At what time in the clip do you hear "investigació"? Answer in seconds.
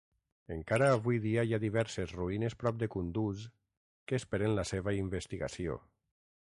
5.03-5.81